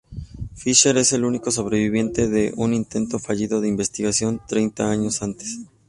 [0.55, 5.59] Fischer es el único sobreviviente de un intento fallido de investigación treinta años antes.